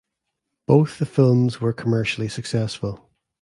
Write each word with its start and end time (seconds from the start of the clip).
Both 0.65 0.97
the 0.97 1.05
films 1.05 1.61
were 1.61 1.73
commercially 1.73 2.27
successful. 2.27 3.11